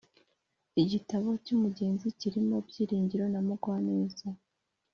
igitabo 0.81 1.29
cy’umugenzi 1.43 2.05
kirimo 2.19 2.55
byiringiro 2.67 3.25
na 3.33 3.39
mugwaneza 3.47 4.27